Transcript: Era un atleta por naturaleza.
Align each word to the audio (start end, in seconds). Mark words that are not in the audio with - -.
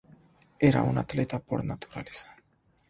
Era 0.57 0.81
un 0.81 0.97
atleta 0.97 1.37
por 1.37 1.63
naturaleza. 1.63 2.35